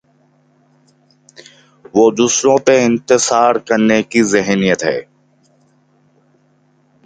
[1.93, 4.99] وہ دوسروں پر انحصار کرنے کی ذہنیت ہے۔